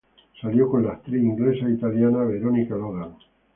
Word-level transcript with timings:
Salió 0.41 0.67
con 0.67 0.83
la 0.83 0.93
actriz 0.93 1.21
inglesa-italiana 1.21 2.23
Veronica 2.23 2.73
Logan. 2.73 3.13